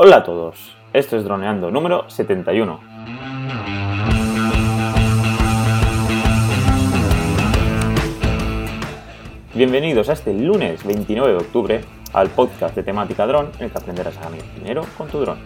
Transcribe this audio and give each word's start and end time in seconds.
Hola 0.00 0.18
a 0.18 0.22
todos, 0.22 0.76
esto 0.92 1.16
es 1.16 1.24
Droneando 1.24 1.72
número 1.72 2.08
71. 2.08 2.80
Bienvenidos 9.54 10.08
a 10.08 10.12
este 10.12 10.32
lunes 10.34 10.84
29 10.84 11.32
de 11.32 11.36
octubre 11.38 11.80
al 12.12 12.28
podcast 12.28 12.76
de 12.76 12.84
temática 12.84 13.26
dron 13.26 13.50
en 13.58 13.64
el 13.64 13.72
que 13.72 13.78
aprenderás 13.78 14.16
a 14.18 14.30
ganar 14.30 14.54
dinero 14.54 14.84
con 14.96 15.08
tu 15.08 15.18
dron. 15.18 15.40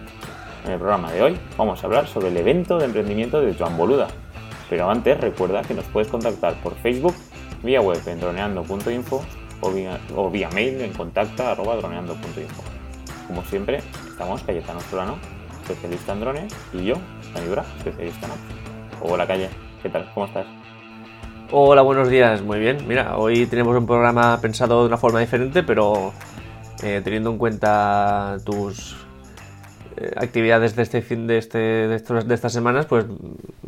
En 0.65 0.73
el 0.73 0.77
programa 0.77 1.11
de 1.11 1.23
hoy 1.23 1.39
vamos 1.57 1.83
a 1.83 1.87
hablar 1.87 2.05
sobre 2.05 2.27
el 2.27 2.37
evento 2.37 2.77
de 2.77 2.85
emprendimiento 2.85 3.41
de 3.41 3.55
Joan 3.55 3.75
Boluda. 3.75 4.07
Pero 4.69 4.87
antes 4.87 5.19
recuerda 5.19 5.63
que 5.63 5.73
nos 5.73 5.85
puedes 5.85 6.11
contactar 6.11 6.61
por 6.61 6.75
Facebook, 6.75 7.15
vía 7.63 7.81
web 7.81 7.99
en 8.05 8.19
droneando.info 8.19 9.25
o 9.61 9.71
vía, 9.71 9.99
o 10.15 10.29
vía 10.29 10.51
mail 10.51 10.79
en 10.79 10.93
contacta.droneando.info. 10.93 12.72
Como 13.27 13.41
siempre, 13.43 13.77
estamos 14.07 14.43
Cayetano 14.43 14.79
Solano, 14.81 15.17
especialista 15.61 16.13
en 16.13 16.19
drones, 16.19 16.53
y 16.73 16.85
yo, 16.85 16.95
Dani 17.33 17.47
especialista 17.77 18.27
en. 18.27 18.33
Hola 19.01 19.25
Calle, 19.27 19.49
¿qué 19.81 19.89
tal? 19.89 20.09
¿Cómo 20.13 20.25
estás? 20.27 20.45
Hola, 21.51 21.81
buenos 21.81 22.09
días, 22.09 22.41
muy 22.41 22.59
bien. 22.59 22.87
Mira, 22.87 23.17
hoy 23.17 23.45
tenemos 23.45 23.75
un 23.77 23.85
programa 23.85 24.39
pensado 24.41 24.81
de 24.81 24.87
una 24.87 24.97
forma 24.97 25.19
diferente, 25.19 25.63
pero 25.63 26.11
eh, 26.83 27.01
teniendo 27.03 27.29
en 27.31 27.37
cuenta 27.37 28.37
tus 28.45 28.95
eh, 29.97 30.11
actividades 30.15 30.75
de 30.75 30.83
este 30.83 31.01
fin 31.01 31.27
de, 31.27 31.37
este, 31.37 31.57
de, 31.57 31.95
estos- 31.95 32.27
de 32.27 32.35
estas 32.35 32.53
semanas, 32.53 32.85
pues 32.85 33.05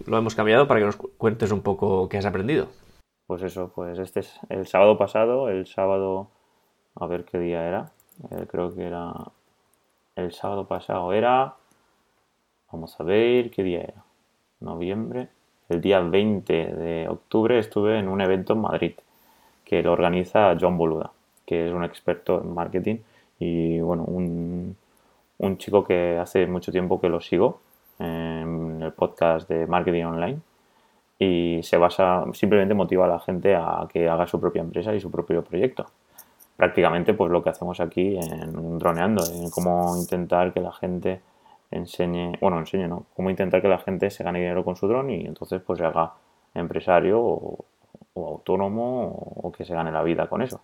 lo 0.05 0.17
hemos 0.17 0.35
cambiado 0.35 0.67
para 0.67 0.79
que 0.79 0.85
nos 0.87 0.95
cu- 0.95 1.11
cuentes 1.17 1.51
un 1.51 1.61
poco 1.61 2.09
qué 2.09 2.17
has 2.17 2.25
aprendido. 2.25 2.67
Pues 3.27 3.41
eso, 3.41 3.71
pues 3.73 3.97
este 3.99 4.19
es 4.21 4.39
el 4.49 4.67
sábado 4.67 4.97
pasado, 4.97 5.49
el 5.49 5.65
sábado, 5.65 6.29
a 6.95 7.07
ver 7.07 7.23
qué 7.25 7.39
día 7.39 7.65
era, 7.67 7.91
Eh, 8.31 8.47
creo 8.49 8.73
que 8.73 8.83
era 8.87 9.11
el 10.15 10.31
sábado 10.31 10.65
pasado, 10.65 11.13
era, 11.13 11.55
vamos 12.71 12.99
a 12.99 13.03
ver 13.03 13.51
qué 13.51 13.63
día 13.63 13.81
era, 13.81 14.03
noviembre, 14.59 15.29
el 15.69 15.81
día 15.81 15.99
20 15.99 16.53
de 16.53 17.07
octubre 17.09 17.57
estuve 17.59 17.99
en 17.99 18.07
un 18.07 18.21
evento 18.21 18.53
en 18.53 18.61
Madrid 18.61 18.93
que 19.63 19.81
lo 19.81 19.93
organiza 19.93 20.55
John 20.59 20.77
Boluda, 20.77 21.11
que 21.45 21.67
es 21.67 21.73
un 21.73 21.83
experto 21.83 22.41
en 22.41 22.53
marketing 22.53 22.97
y 23.39 23.79
bueno, 23.79 24.03
un, 24.03 24.77
un 25.39 25.57
chico 25.57 25.83
que 25.83 26.17
hace 26.17 26.45
mucho 26.47 26.71
tiempo 26.71 27.01
que 27.01 27.09
lo 27.09 27.19
sigo 27.19 27.61
en 27.99 28.81
el 28.81 28.91
podcast 28.93 29.49
de 29.49 29.65
Marketing 29.67 30.03
Online 30.03 30.39
y 31.17 31.61
se 31.63 31.77
basa, 31.77 32.25
simplemente 32.33 32.73
motiva 32.73 33.05
a 33.05 33.09
la 33.09 33.19
gente 33.19 33.55
a 33.55 33.87
que 33.91 34.07
haga 34.07 34.27
su 34.27 34.39
propia 34.39 34.61
empresa 34.61 34.93
y 34.93 34.99
su 34.99 35.09
propio 35.09 35.43
proyecto. 35.43 35.85
Prácticamente 36.57 37.13
pues 37.13 37.31
lo 37.31 37.43
que 37.43 37.49
hacemos 37.49 37.79
aquí 37.79 38.17
en 38.17 38.79
Droneando, 38.79 39.23
en 39.25 39.49
cómo 39.49 39.97
intentar 39.97 40.53
que 40.53 40.61
la 40.61 40.71
gente 40.71 41.21
enseñe, 41.71 42.37
bueno, 42.39 42.59
enseñe 42.59 42.87
no, 42.87 43.05
cómo 43.15 43.29
intentar 43.29 43.61
que 43.61 43.67
la 43.67 43.79
gente 43.79 44.09
se 44.09 44.23
gane 44.23 44.39
dinero 44.39 44.63
con 44.63 44.75
su 44.75 44.87
dron 44.87 45.09
y 45.09 45.25
entonces 45.25 45.61
pues 45.61 45.79
se 45.79 45.85
haga 45.85 46.13
empresario 46.53 47.19
o, 47.21 47.65
autónomo 48.15 49.09
o, 49.43 49.51
que 49.51 49.65
se 49.65 49.73
gane 49.73 49.91
la 49.91 50.01
vida 50.01 50.27
con 50.27 50.41
eso. 50.41 50.61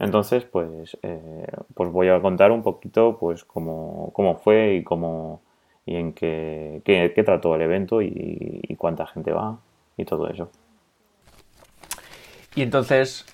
Entonces, 0.00 0.44
pues, 0.44 0.96
eh, 1.02 1.46
pues 1.74 1.90
voy 1.90 2.08
a 2.08 2.20
contar 2.20 2.50
un 2.50 2.62
poquito 2.62 3.16
pues 3.18 3.44
cómo, 3.44 4.10
cómo 4.12 4.36
fue 4.36 4.74
y 4.74 4.84
cómo 4.84 5.40
y 5.86 5.96
en 5.96 6.12
qué, 6.12 6.82
qué- 6.84 7.22
trató 7.24 7.54
el 7.54 7.62
evento 7.62 8.02
y 8.02 8.74
cuánta 8.76 9.06
gente 9.06 9.32
va 9.32 9.58
y 9.96 10.04
todo 10.04 10.28
eso. 10.28 10.50
Y 12.54 12.62
entonces, 12.62 13.24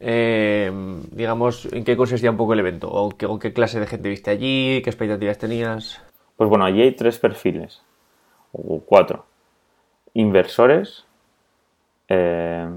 eh, 0.00 0.72
digamos, 1.12 1.66
¿en 1.72 1.84
qué 1.84 1.96
consistía 1.96 2.30
un 2.30 2.36
poco 2.36 2.54
el 2.54 2.60
evento? 2.60 2.90
¿O 2.90 3.10
qué, 3.10 3.28
qué 3.40 3.52
clase 3.52 3.78
de 3.78 3.86
gente 3.86 4.08
viste 4.08 4.30
allí? 4.30 4.80
¿Qué 4.82 4.90
expectativas 4.90 5.38
tenías? 5.38 6.02
Pues 6.36 6.48
bueno, 6.48 6.64
allí 6.64 6.82
hay 6.82 6.92
tres 6.92 7.18
perfiles, 7.18 7.82
o 8.52 8.80
cuatro. 8.80 9.26
Inversores, 10.14 11.04
eh, 12.08 12.68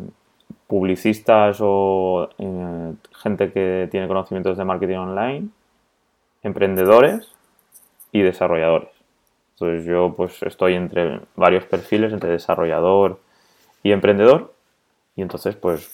publicistas 0.68 1.58
o 1.60 2.30
eh, 2.38 2.94
gente 3.22 3.52
que 3.52 3.88
tiene 3.90 4.08
conocimientos 4.08 4.58
de 4.58 4.66
marketing 4.66 4.98
online, 4.98 5.48
emprendedores 6.44 7.32
y 8.12 8.22
desarrolladores. 8.22 8.90
Entonces 9.54 9.86
yo 9.86 10.14
pues 10.16 10.42
estoy 10.44 10.74
entre 10.74 11.22
varios 11.36 11.66
perfiles, 11.66 12.14
entre 12.14 12.32
desarrollador 12.32 13.20
y 13.82 13.92
emprendedor. 13.92 14.53
Y 15.16 15.22
entonces 15.22 15.56
pues 15.56 15.92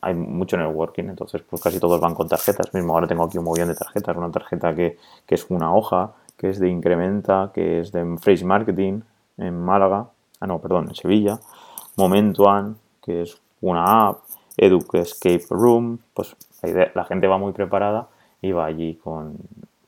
hay 0.00 0.14
mucho 0.14 0.56
networking, 0.56 1.04
entonces 1.04 1.42
pues 1.42 1.60
casi 1.60 1.80
todos 1.80 2.00
van 2.00 2.14
con 2.14 2.28
tarjetas. 2.28 2.72
Mismo 2.72 2.94
ahora 2.94 3.06
tengo 3.06 3.24
aquí 3.24 3.38
un 3.38 3.44
montón 3.44 3.68
de 3.68 3.74
tarjetas, 3.74 4.16
una 4.16 4.30
tarjeta 4.30 4.74
que, 4.74 4.98
que 5.26 5.34
es 5.34 5.46
una 5.50 5.74
hoja, 5.74 6.12
que 6.36 6.50
es 6.50 6.58
de 6.58 6.68
Incrementa, 6.68 7.50
que 7.52 7.80
es 7.80 7.92
de 7.92 8.16
Phrase 8.18 8.44
Marketing 8.44 9.00
en 9.38 9.60
Málaga, 9.60 10.06
ah 10.40 10.46
no, 10.46 10.60
perdón, 10.60 10.88
en 10.88 10.94
Sevilla, 10.94 11.40
Momentuan, 11.96 12.76
que 13.02 13.22
es 13.22 13.40
una 13.60 14.08
app, 14.08 14.20
Educ 14.56 14.94
Escape 14.94 15.44
Room, 15.50 15.98
pues 16.14 16.36
la 16.94 17.04
gente 17.04 17.26
va 17.26 17.38
muy 17.38 17.52
preparada 17.52 18.08
y 18.40 18.52
va 18.52 18.66
allí 18.66 18.96
con, 18.96 19.36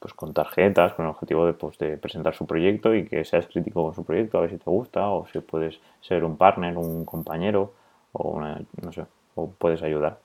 pues, 0.01 0.15
con 0.15 0.33
tarjetas, 0.33 0.95
con 0.95 1.05
el 1.05 1.11
objetivo 1.11 1.47
de, 1.47 1.53
pues, 1.55 1.79
de 1.79 1.97
presentar 1.99 2.35
su 2.35 2.47
proyecto 2.47 2.95
y 2.95 3.07
que 3.07 3.25
seas 3.25 3.47
crítico 3.47 3.85
con 3.85 3.95
su 3.95 4.05
proyecto, 4.05 4.39
a 4.39 4.43
ver 4.43 4.51
si 4.51 4.59
te 4.59 4.71
gusta 4.71 5.09
o 5.09 5.27
si 5.27 5.41
puedes 5.41 5.79
ser 6.01 6.25
un 6.25 6.37
partner, 6.37 6.77
un 6.77 7.05
compañero 7.05 7.73
o 8.15 8.31
una, 8.31 8.61
no 8.83 8.93
sé, 8.93 9.05
o 9.35 9.51
puedes 9.51 9.83
ayudar. 9.83 10.19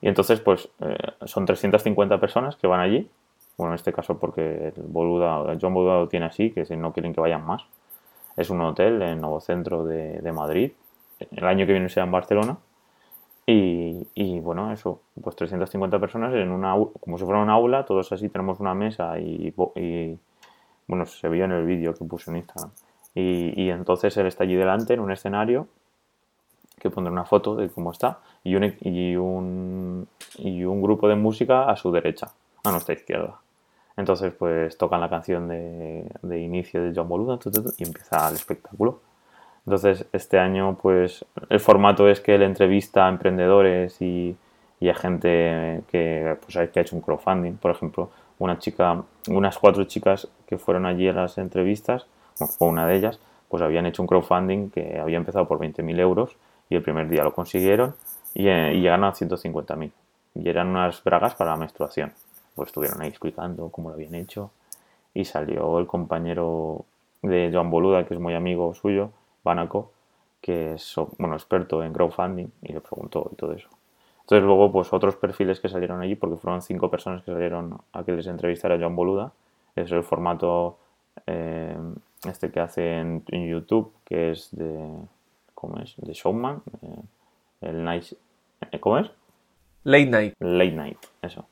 Y 0.00 0.08
entonces, 0.08 0.40
pues, 0.40 0.68
eh, 0.80 0.96
son 1.24 1.46
350 1.46 2.20
personas 2.20 2.56
que 2.56 2.66
van 2.66 2.80
allí. 2.80 3.10
Bueno, 3.56 3.72
en 3.72 3.76
este 3.76 3.92
caso 3.92 4.18
porque 4.18 4.72
el 4.76 4.82
Boluda, 4.82 5.50
el 5.50 5.58
John 5.60 5.74
Boluda 5.74 5.96
lo 5.96 6.08
tiene 6.08 6.26
así, 6.26 6.50
que 6.50 6.64
si 6.66 6.76
no 6.76 6.92
quieren 6.92 7.14
que 7.14 7.20
vayan 7.20 7.44
más. 7.44 7.64
Es 8.36 8.50
un 8.50 8.60
hotel 8.60 9.00
en 9.02 9.20
Nuevo 9.20 9.40
Centro 9.40 9.84
de, 9.84 10.20
de 10.20 10.32
Madrid. 10.32 10.72
El 11.30 11.44
año 11.44 11.66
que 11.66 11.72
viene 11.72 11.88
será 11.88 12.04
en 12.04 12.12
Barcelona. 12.12 12.58
Y, 13.46 14.06
y, 14.14 14.40
bueno, 14.40 14.72
eso, 14.72 15.00
pues 15.22 15.36
350 15.36 15.98
personas 15.98 16.34
en 16.34 16.50
una, 16.50 16.74
como 17.00 17.18
si 17.18 17.24
fuera 17.24 17.40
una 17.42 17.52
aula, 17.52 17.84
todos 17.84 18.10
así 18.12 18.28
tenemos 18.28 18.58
una 18.58 18.74
mesa 18.74 19.18
y, 19.18 19.54
y, 19.76 20.18
bueno, 20.86 21.04
se 21.06 21.28
vio 21.28 21.44
en 21.44 21.52
el 21.52 21.66
vídeo 21.66 21.94
que 21.94 22.04
puse 22.04 22.30
en 22.30 22.38
Instagram. 22.38 22.70
Y, 23.14 23.62
y 23.62 23.70
entonces 23.70 24.16
él 24.16 24.26
está 24.26 24.44
allí 24.44 24.54
delante 24.54 24.94
en 24.94 25.00
un 25.00 25.12
escenario 25.12 25.68
que 26.84 26.90
pondré 26.90 27.10
una 27.10 27.24
foto 27.24 27.56
de 27.56 27.70
cómo 27.70 27.92
está 27.92 28.18
y 28.44 28.56
un, 28.56 28.76
y 28.82 29.16
un, 29.16 30.06
y 30.36 30.64
un 30.64 30.82
grupo 30.82 31.08
de 31.08 31.14
música 31.14 31.70
a 31.70 31.76
su 31.76 31.90
derecha, 31.90 32.30
a 32.62 32.70
nuestra 32.70 32.92
izquierda. 32.92 33.40
Entonces, 33.96 34.34
pues 34.38 34.76
tocan 34.76 35.00
la 35.00 35.08
canción 35.08 35.48
de, 35.48 36.04
de 36.20 36.40
inicio 36.40 36.82
de 36.82 36.92
John 36.94 37.08
Boluda 37.08 37.38
y 37.78 37.84
empieza 37.84 38.28
el 38.28 38.34
espectáculo. 38.34 39.00
Entonces, 39.64 40.04
este 40.12 40.38
año, 40.38 40.76
pues 40.76 41.24
el 41.48 41.58
formato 41.58 42.06
es 42.06 42.20
que 42.20 42.34
él 42.34 42.42
entrevista 42.42 43.06
a 43.06 43.08
emprendedores 43.08 44.02
y, 44.02 44.36
y 44.78 44.88
a 44.90 44.94
gente 44.94 45.84
que, 45.90 46.36
pues, 46.42 46.68
que 46.70 46.80
ha 46.80 46.82
hecho 46.82 46.96
un 46.96 47.00
crowdfunding. 47.00 47.54
Por 47.54 47.70
ejemplo, 47.70 48.10
una 48.38 48.58
chica, 48.58 49.02
unas 49.28 49.56
cuatro 49.56 49.84
chicas 49.84 50.28
que 50.46 50.58
fueron 50.58 50.84
allí 50.84 51.08
a 51.08 51.14
las 51.14 51.38
entrevistas, 51.38 52.04
fue 52.58 52.68
una 52.68 52.86
de 52.86 52.96
ellas, 52.96 53.20
pues 53.48 53.62
habían 53.62 53.86
hecho 53.86 54.02
un 54.02 54.08
crowdfunding 54.08 54.68
que 54.68 54.98
había 55.00 55.16
empezado 55.16 55.48
por 55.48 55.58
20.000 55.58 55.98
euros 55.98 56.36
y 56.68 56.76
el 56.76 56.82
primer 56.82 57.08
día 57.08 57.24
lo 57.24 57.34
consiguieron 57.34 57.94
y, 58.34 58.48
eh, 58.48 58.74
y 58.74 58.80
llegaron 58.80 59.04
a 59.04 59.12
150.000. 59.12 59.92
Y 60.34 60.48
eran 60.48 60.68
unas 60.68 61.02
bragas 61.04 61.34
para 61.34 61.52
la 61.52 61.56
menstruación. 61.56 62.12
Pues 62.54 62.68
estuvieron 62.68 63.00
ahí 63.02 63.08
explicando 63.08 63.68
cómo 63.68 63.88
lo 63.88 63.94
habían 63.94 64.14
hecho 64.14 64.50
y 65.14 65.24
salió 65.24 65.78
el 65.78 65.86
compañero 65.86 66.84
de 67.22 67.50
Joan 67.52 67.70
Boluda, 67.70 68.04
que 68.04 68.14
es 68.14 68.20
muy 68.20 68.34
amigo 68.34 68.74
suyo, 68.74 69.10
Banaco, 69.42 69.92
que 70.40 70.74
es 70.74 70.94
bueno, 71.18 71.34
experto 71.34 71.82
en 71.82 71.92
crowdfunding 71.92 72.48
y 72.62 72.72
le 72.72 72.80
preguntó 72.80 73.30
y 73.32 73.36
todo 73.36 73.52
eso. 73.52 73.68
Entonces 74.22 74.44
luego 74.44 74.72
pues 74.72 74.92
otros 74.92 75.16
perfiles 75.16 75.60
que 75.60 75.68
salieron 75.68 76.00
allí, 76.00 76.16
porque 76.16 76.36
fueron 76.36 76.62
cinco 76.62 76.90
personas 76.90 77.22
que 77.22 77.32
salieron 77.32 77.78
a 77.92 78.04
que 78.04 78.12
les 78.12 78.26
entrevistara 78.26 78.78
Joan 78.78 78.96
Boluda, 78.96 79.32
es 79.76 79.90
el 79.90 80.02
formato 80.02 80.78
eh, 81.26 81.76
este 82.24 82.50
que 82.50 82.60
hace 82.60 83.00
en, 83.00 83.22
en 83.28 83.48
YouTube, 83.48 83.92
que 84.04 84.32
es 84.32 84.48
de, 84.52 84.98
¿cómo 85.66 85.78
es? 85.82 85.94
De 85.96 86.12
Showman, 86.12 86.62
eh, 86.82 87.02
el 87.62 87.84
Nice, 87.84 88.16
eh, 88.70 88.80
¿cómo 88.80 88.98
es? 88.98 89.10
Late 89.84 90.06
Night. 90.06 90.34
Late 90.40 90.72
Night, 90.72 90.98
eso. 91.22 91.46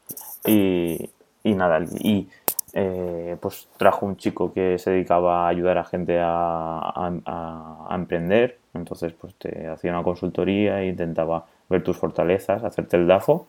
Y, 0.46 1.10
y 1.44 1.54
nada, 1.54 1.80
y 2.00 2.28
eh, 2.72 3.36
pues 3.40 3.68
trajo 3.76 4.06
un 4.06 4.16
chico 4.16 4.52
que 4.52 4.78
se 4.78 4.90
dedicaba 4.90 5.44
a 5.44 5.48
ayudar 5.48 5.78
a 5.78 5.84
gente 5.84 6.18
a, 6.20 6.78
a- 6.78 7.12
a- 7.26 7.86
a 7.90 7.94
emprender, 7.94 8.58
entonces 8.74 9.12
pues 9.12 9.34
te 9.34 9.66
hacía 9.68 9.90
una 9.92 10.02
consultoría 10.02 10.80
e 10.82 10.88
intentaba 10.88 11.44
ver 11.68 11.82
tus 11.84 11.96
fortalezas, 11.98 12.64
hacerte 12.64 12.96
el 12.96 13.06
DAFO 13.06 13.46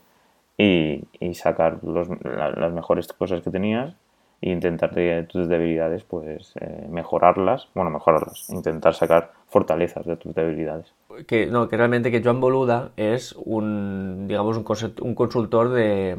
y, 0.57 1.03
y 1.19 1.33
sacar 1.35 1.79
los- 1.83 2.09
la- 2.23 2.51
las 2.51 2.73
mejores 2.73 3.07
cosas 3.13 3.41
que 3.41 3.49
tenías 3.51 3.93
intentar 4.51 4.91
tus 5.27 5.47
debilidades 5.47 6.03
pues 6.03 6.53
eh, 6.59 6.87
mejorarlas, 6.89 7.67
bueno, 7.73 7.89
mejorarlas, 7.89 8.49
intentar 8.49 8.93
sacar 8.93 9.31
fortalezas 9.47 10.05
de 10.05 10.17
tus 10.17 10.33
debilidades. 10.35 10.93
que 11.27 11.45
no, 11.47 11.67
que 11.69 11.77
realmente 11.77 12.11
que 12.11 12.21
Joan 12.23 12.41
Boluda 12.41 12.91
es 12.97 13.33
un, 13.37 14.25
digamos, 14.27 14.57
un, 14.57 14.65
un 15.01 15.15
consultor 15.15 15.69
de, 15.69 16.17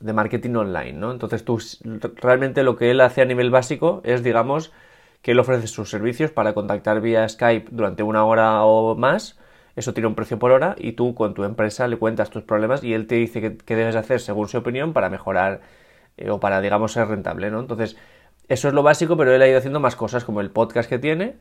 de 0.00 0.12
marketing 0.12 0.54
online, 0.54 0.94
¿no? 0.94 1.12
Entonces 1.12 1.44
tú 1.44 1.58
realmente 2.16 2.62
lo 2.62 2.76
que 2.76 2.90
él 2.90 3.00
hace 3.00 3.22
a 3.22 3.26
nivel 3.26 3.50
básico 3.50 4.00
es, 4.04 4.22
digamos, 4.22 4.72
que 5.22 5.32
él 5.32 5.38
ofrece 5.38 5.66
sus 5.66 5.90
servicios 5.90 6.30
para 6.30 6.54
contactar 6.54 7.00
vía 7.00 7.28
Skype 7.28 7.68
durante 7.70 8.02
una 8.02 8.24
hora 8.24 8.64
o 8.64 8.94
más. 8.96 9.38
Eso 9.76 9.94
tiene 9.94 10.08
un 10.08 10.14
precio 10.14 10.38
por 10.38 10.50
hora 10.50 10.74
y 10.78 10.92
tú 10.92 11.14
con 11.14 11.34
tu 11.34 11.44
empresa 11.44 11.86
le 11.86 11.96
cuentas 11.96 12.30
tus 12.30 12.42
problemas 12.42 12.82
y 12.82 12.94
él 12.94 13.06
te 13.06 13.16
dice 13.16 13.56
qué, 13.56 13.76
debes 13.76 13.96
hacer 13.96 14.20
según 14.20 14.48
su 14.48 14.58
opinión 14.58 14.92
para 14.92 15.10
mejorar 15.10 15.60
eh, 16.20 16.30
o 16.30 16.38
para, 16.40 16.60
digamos, 16.60 16.92
ser 16.92 17.08
rentable, 17.08 17.50
¿no? 17.50 17.60
Entonces, 17.60 17.96
eso 18.48 18.68
es 18.68 18.74
lo 18.74 18.82
básico, 18.82 19.16
pero 19.16 19.34
él 19.34 19.42
ha 19.42 19.48
ido 19.48 19.58
haciendo 19.58 19.80
más 19.80 19.96
cosas 19.96 20.24
como 20.24 20.40
el 20.40 20.50
podcast 20.50 20.88
que 20.88 20.98
tiene, 20.98 21.36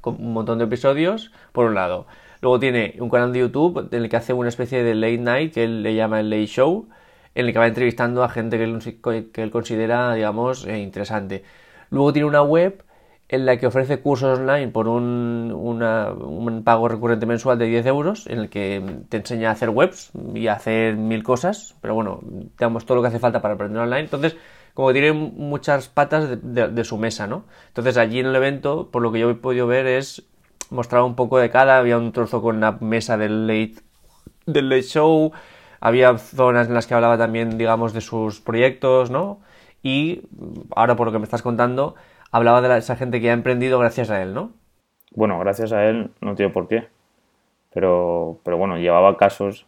con 0.00 0.16
un 0.18 0.32
montón 0.32 0.58
de 0.58 0.64
episodios, 0.64 1.32
por 1.52 1.66
un 1.66 1.74
lado. 1.74 2.06
Luego 2.40 2.60
tiene 2.60 2.96
un 2.98 3.08
canal 3.08 3.32
de 3.32 3.38
YouTube 3.40 3.88
en 3.90 4.02
el 4.02 4.08
que 4.08 4.16
hace 4.16 4.32
una 4.32 4.48
especie 4.50 4.82
de 4.82 4.94
late 4.94 5.18
night 5.18 5.54
que 5.54 5.64
él 5.64 5.82
le 5.82 5.94
llama 5.94 6.20
el 6.20 6.30
late 6.30 6.46
show, 6.46 6.88
en 7.34 7.46
el 7.46 7.52
que 7.52 7.58
va 7.58 7.66
entrevistando 7.66 8.22
a 8.22 8.28
gente 8.28 8.58
que 8.58 9.42
él, 9.42 9.50
considera, 9.50 10.14
digamos, 10.14 10.66
eh, 10.66 10.78
interesante. 10.78 11.42
Luego 11.90 12.12
tiene 12.12 12.28
una 12.28 12.42
web 12.42 12.84
en 13.28 13.46
la 13.46 13.56
que 13.56 13.66
ofrece 13.66 14.00
cursos 14.00 14.38
online 14.38 14.68
por 14.68 14.86
un, 14.86 15.52
un, 15.54 16.62
pago 16.62 16.88
recurrente 16.88 17.26
mensual 17.26 17.58
de 17.58 17.66
10 17.66 17.86
euros, 17.86 18.26
en 18.26 18.38
el 18.38 18.48
que 18.48 18.82
te 19.08 19.16
enseña 19.16 19.48
a 19.48 19.52
hacer 19.52 19.70
webs 19.70 20.10
y 20.34 20.46
a 20.46 20.54
hacer 20.54 20.96
mil 20.96 21.22
cosas, 21.22 21.74
pero 21.80 21.94
bueno, 21.94 22.20
digamos 22.22 22.84
todo 22.84 22.96
lo 22.96 23.02
que 23.02 23.08
hace 23.08 23.18
falta 23.18 23.40
para 23.40 23.54
aprender 23.54 23.80
online. 23.80 24.02
Entonces, 24.02 24.36
como 24.74 24.92
tiene 24.92 25.12
muchas 25.12 25.88
patas 25.88 26.38
de, 26.42 26.84
su 26.84 26.98
mesa, 26.98 27.26
¿no? 27.26 27.44
Entonces 27.68 27.96
allí 27.96 28.20
en 28.20 28.26
el 28.26 28.36
evento, 28.36 28.90
por 28.90 29.02
lo 29.02 29.12
que 29.12 29.20
yo 29.20 29.30
he 29.30 29.34
podido 29.34 29.66
ver, 29.66 29.86
es 29.86 30.24
mostrar 30.70 31.02
un 31.02 31.14
poco 31.14 31.38
de 31.38 31.50
cada, 31.50 31.78
había 31.78 31.96
un 31.96 32.12
trozo 32.12 32.42
con 32.42 32.60
la 32.60 32.72
mesa 32.72 33.16
del 33.16 33.46
late, 33.46 33.76
del 34.46 34.68
late 34.68 34.82
show, 34.82 35.32
había 35.80 36.18
zonas 36.18 36.68
en 36.68 36.74
las 36.74 36.86
que 36.86 36.94
hablaba 36.94 37.16
también, 37.16 37.56
digamos, 37.56 37.92
de 37.92 38.00
sus 38.00 38.40
proyectos, 38.40 39.10
¿no? 39.10 39.40
Y 39.82 40.22
ahora 40.74 40.96
por 40.96 41.06
lo 41.06 41.12
que 41.12 41.18
me 41.18 41.24
estás 41.24 41.42
contando, 41.42 41.94
hablaba 42.34 42.60
de 42.60 42.78
esa 42.78 42.96
gente 42.96 43.20
que 43.20 43.30
ha 43.30 43.32
emprendido 43.32 43.78
gracias 43.78 44.10
a 44.10 44.20
él, 44.20 44.34
¿no? 44.34 44.50
Bueno, 45.12 45.38
gracias 45.38 45.70
a 45.70 45.84
él 45.84 46.10
no 46.20 46.34
tiene 46.34 46.52
por 46.52 46.66
qué. 46.66 46.88
Pero, 47.72 48.40
pero 48.42 48.58
bueno, 48.58 48.76
llevaba 48.76 49.16
casos 49.16 49.66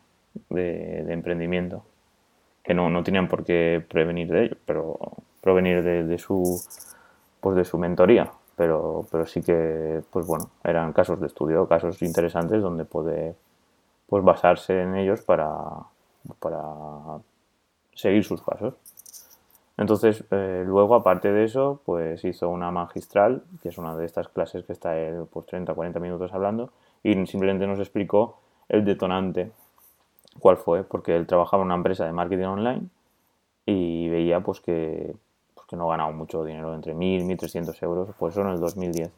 de, 0.51 1.13
emprendimiento 1.13 1.85
que 2.65 2.75
no, 2.75 2.91
no, 2.91 3.05
tenían 3.05 3.29
por 3.29 3.45
qué 3.45 3.85
prevenir 3.89 4.29
de 4.29 4.45
ello, 4.47 4.57
pero 4.67 4.99
provenir 5.41 5.85
de, 5.85 6.19
su 6.19 6.61
pues 7.41 7.55
de 7.55 7.65
su 7.65 7.79
mentoría. 7.79 8.33
Pero, 8.57 9.07
pero 9.13 9.27
sí 9.27 9.43
que, 9.43 10.03
pues 10.11 10.27
bueno, 10.27 10.51
eran 10.65 10.93
casos 10.93 11.21
de 11.21 11.29
estudio, 11.29 11.69
casos 11.69 12.03
interesantes 12.03 12.61
donde 12.61 12.85
puede 12.85 13.37
pues 14.09 14.25
basarse 14.25 14.83
en 14.83 14.97
ellos 14.97 15.21
para, 15.21 15.55
para 16.41 16.63
seguir 17.95 18.25
sus 18.25 18.41
pasos. 18.41 18.75
Entonces, 19.79 20.25
eh, 20.31 20.65
luego, 20.67 20.95
aparte 20.95 21.33
de 21.33 21.45
eso, 21.45 21.81
pues 21.85 22.25
hizo 22.25 22.49
una 22.49 22.71
magistral, 22.71 23.43
que 23.63 23.69
es 23.69 23.79
una 23.79 23.95
de 23.97 24.07
estas 24.07 24.29
clases 24.29 24.65
que 24.65 24.73
está 24.73 24.99
él 24.99 25.27
pues 25.31 25.47
30 25.47 25.75
40 25.75 26.01
minutos 26.01 26.33
hablando, 26.33 26.71
y 27.03 27.13
simplemente 27.27 27.67
nos 27.67 27.79
explicó 27.79 28.39
el 28.69 28.85
detonante, 28.85 29.53
cuál 30.41 30.57
fue, 30.57 30.85
porque 30.85 31.17
él 31.17 31.27
trabajaba 31.27 31.63
en 31.63 31.67
una 31.67 31.75
empresa 31.77 32.07
de 32.07 32.13
marketing 32.13 32.45
online 32.45 32.83
y 33.67 34.09
veía 34.09 34.41
pues 34.41 34.61
que, 34.61 35.15
pues, 35.55 35.67
que 35.67 35.77
no 35.77 35.89
ganaba 35.89 36.13
mucho 36.13 36.45
dinero, 36.45 36.75
entre 36.75 36.95
1.000 36.95 37.27
1.300 37.27 37.83
euros, 37.83 38.09
pues 38.19 38.35
eso 38.35 38.43
en 38.43 38.49
el 38.49 38.61
2010. 38.61 39.11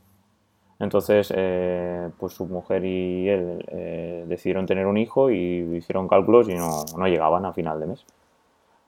Entonces, 0.80 1.32
eh, 1.36 2.08
pues 2.18 2.34
su 2.34 2.46
mujer 2.46 2.84
y 2.84 3.28
él 3.28 3.64
eh, 3.68 4.24
decidieron 4.28 4.66
tener 4.66 4.86
un 4.86 4.96
hijo 4.96 5.30
y 5.30 5.76
hicieron 5.76 6.08
cálculos 6.08 6.48
y 6.48 6.54
no, 6.54 6.84
no 6.96 7.06
llegaban 7.08 7.44
a 7.46 7.52
final 7.52 7.80
de 7.80 7.86
mes. 7.86 8.04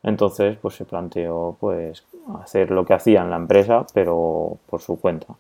Entonces, 0.03 0.57
pues 0.61 0.75
se 0.75 0.85
planteó 0.85 1.57
pues 1.61 2.05
hacer 2.43 2.71
lo 2.71 2.85
que 2.85 2.95
hacía 2.95 3.23
en 3.23 3.31
la 3.31 3.37
empresa, 3.37 3.87
pero 3.93 4.59
por 4.67 4.81
su 4.81 4.99
cuenta. 4.99 5.35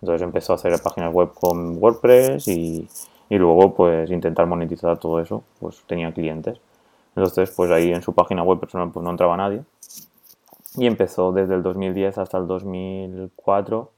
Entonces 0.00 0.22
empezó 0.22 0.52
a 0.52 0.56
hacer 0.56 0.80
páginas 0.82 1.12
web 1.12 1.32
con 1.32 1.82
WordPress 1.82 2.48
y, 2.48 2.88
luego 3.30 3.74
pues 3.74 4.10
intentar 4.10 4.46
monetizar 4.46 4.98
todo 4.98 5.18
eso, 5.20 5.42
pues 5.58 5.82
tenía 5.86 6.12
clientes. 6.12 6.60
Entonces, 7.16 7.50
pues 7.56 7.70
ahí 7.70 7.90
en 7.90 8.02
su 8.02 8.12
página 8.12 8.42
web 8.42 8.60
personal 8.60 8.90
pues 8.92 9.02
no 9.02 9.10
entraba 9.10 9.36
nadie. 9.36 9.62
Y 10.76 10.86
empezó 10.86 11.32
desde 11.32 11.54
el 11.54 11.62
2010 11.62 12.18
hasta 12.18 12.38
el 12.38 12.46
2004, 12.46 13.90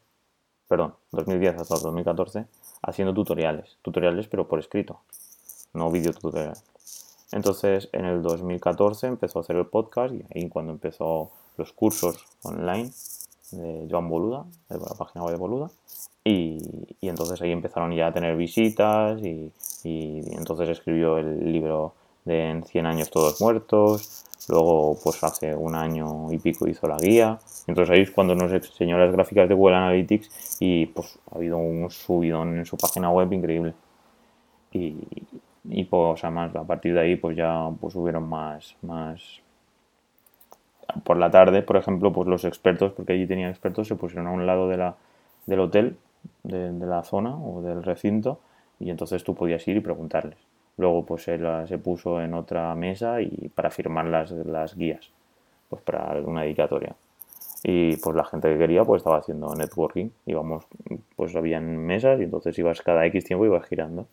perdón, 0.68 0.94
2010 1.12 1.56
hasta 1.56 1.74
el 1.74 1.82
2014, 1.82 2.44
haciendo 2.82 3.12
tutoriales. 3.14 3.76
Tutoriales 3.82 4.28
pero 4.28 4.46
por 4.46 4.58
escrito, 4.58 5.00
no 5.72 5.90
video 5.90 6.12
tutoriales. 6.12 6.64
Entonces, 7.32 7.88
en 7.92 8.04
el 8.04 8.22
2014 8.22 9.06
empezó 9.06 9.38
a 9.38 9.42
hacer 9.42 9.56
el 9.56 9.66
podcast 9.66 10.14
y 10.14 10.24
ahí 10.34 10.48
cuando 10.48 10.72
empezó 10.72 11.30
los 11.56 11.72
cursos 11.72 12.24
online 12.42 12.90
de 13.52 13.86
Joan 13.90 14.08
Boluda, 14.08 14.44
de 14.68 14.78
la 14.78 14.94
página 14.96 15.24
web 15.24 15.34
de 15.34 15.38
Boluda. 15.38 15.70
Y, 16.24 16.58
entonces 17.02 17.40
ahí 17.40 17.52
empezaron 17.52 17.92
ya 17.92 18.08
a 18.08 18.12
tener 18.12 18.36
visitas 18.36 19.20
y, 19.22 19.52
entonces 19.84 20.68
escribió 20.68 21.18
el 21.18 21.52
libro 21.52 21.94
de 22.24 22.50
En 22.50 22.64
100 22.64 22.86
años 22.86 23.10
todos 23.10 23.40
muertos. 23.40 24.24
Luego, 24.48 24.98
pues 25.02 25.22
hace 25.22 25.54
un 25.54 25.74
año 25.76 26.32
y 26.32 26.38
pico 26.38 26.68
hizo 26.68 26.88
la 26.88 26.96
guía. 26.98 27.38
Entonces 27.68 27.94
ahí 27.94 28.02
es 28.02 28.10
cuando 28.10 28.34
nos 28.34 28.50
enseñó 28.52 28.98
las 28.98 29.12
gráficas 29.12 29.48
de 29.48 29.54
Google 29.54 29.76
Analytics 29.76 30.56
y 30.60 30.86
pues 30.86 31.18
ha 31.30 31.36
habido 31.36 31.58
un 31.58 31.90
subidón 31.90 32.58
en 32.58 32.66
su 32.66 32.76
página 32.76 33.10
web 33.10 33.32
increíble. 33.32 33.74
Y, 34.72 34.96
y 35.68 35.84
pues 35.84 36.22
además 36.24 36.54
a 36.54 36.64
partir 36.64 36.94
de 36.94 37.00
ahí 37.00 37.16
pues 37.16 37.36
ya 37.36 37.70
pues 37.80 37.94
hubieron 37.94 38.28
más 38.28 38.76
más. 38.82 39.40
Por 41.04 41.16
la 41.16 41.30
tarde 41.30 41.62
por 41.62 41.76
ejemplo 41.76 42.12
pues 42.12 42.28
los 42.28 42.44
expertos 42.44 42.92
porque 42.92 43.14
allí 43.14 43.26
tenían 43.26 43.50
expertos 43.50 43.88
se 43.88 43.96
pusieron 43.96 44.26
a 44.28 44.30
un 44.30 44.46
lado 44.46 44.68
de 44.68 44.76
la 44.76 44.96
del 45.46 45.60
hotel 45.60 45.96
de, 46.42 46.72
la 46.72 47.02
zona 47.02 47.36
o 47.36 47.62
del 47.62 47.82
recinto 47.82 48.40
y 48.78 48.90
entonces 48.90 49.24
tú 49.24 49.34
podías 49.34 49.66
ir 49.68 49.76
y 49.76 49.80
preguntarles. 49.80 50.38
Luego 50.76 51.04
pues 51.06 51.26
él 51.28 51.46
se 51.66 51.78
puso 51.78 52.20
en 52.20 52.34
otra 52.34 52.74
mesa 52.74 53.20
y 53.22 53.50
para 53.54 53.70
firmar 53.70 54.06
las, 54.06 54.30
las 54.30 54.76
guías 54.76 55.10
pues 55.68 55.82
para 55.82 56.20
una 56.20 56.42
dedicatoria. 56.42 56.94
Y 57.62 57.96
pues 57.96 58.14
la 58.14 58.24
gente 58.24 58.52
que 58.52 58.58
quería 58.58 58.84
pues 58.84 59.00
estaba 59.00 59.18
haciendo 59.18 59.54
networking. 59.54 60.10
Íbamos 60.26 60.66
pues 61.16 61.34
habían 61.34 61.76
mesas 61.78 62.20
y 62.20 62.24
entonces 62.24 62.56
ibas 62.58 62.82
cada 62.82 63.06
X 63.06 63.24
tiempo 63.24 63.44
ibas 63.46 63.66
girando 63.66 64.06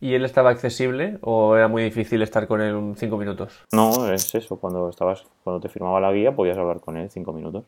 ¿Y 0.00 0.14
él 0.14 0.24
estaba 0.24 0.50
accesible 0.50 1.18
o 1.22 1.56
era 1.56 1.66
muy 1.66 1.82
difícil 1.82 2.22
estar 2.22 2.46
con 2.46 2.60
él 2.60 2.94
cinco 2.96 3.16
minutos? 3.16 3.64
No, 3.72 4.12
es 4.12 4.34
eso. 4.34 4.56
Cuando 4.56 4.88
estabas, 4.88 5.24
cuando 5.42 5.60
te 5.60 5.68
firmaba 5.68 6.00
la 6.00 6.12
guía 6.12 6.34
podías 6.34 6.56
hablar 6.56 6.80
con 6.80 6.96
él 6.96 7.10
cinco 7.10 7.32
minutos. 7.32 7.64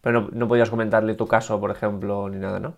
Pero 0.00 0.28
no, 0.32 0.48
podías 0.48 0.70
comentarle 0.70 1.14
tu 1.14 1.26
caso, 1.26 1.60
por 1.60 1.70
ejemplo, 1.70 2.28
ni 2.28 2.38
nada, 2.38 2.58
¿no? 2.58 2.74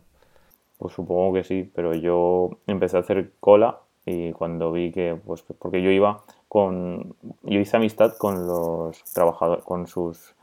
Pues 0.76 0.94
supongo 0.94 1.32
que 1.32 1.44
sí, 1.44 1.70
pero 1.74 1.94
yo 1.94 2.50
empecé 2.66 2.96
a 2.96 3.00
hacer 3.00 3.32
cola 3.38 3.80
y 4.04 4.32
cuando 4.32 4.72
vi 4.72 4.90
que, 4.90 5.16
pues, 5.24 5.42
porque 5.42 5.80
yo 5.80 5.90
iba 5.90 6.24
con, 6.48 7.14
yo 7.42 7.60
hice 7.60 7.76
amistad 7.76 8.16
con 8.18 8.46
los 8.46 9.04
trabajadores, 9.14 9.64
con 9.64 9.86
sus, 9.86 10.34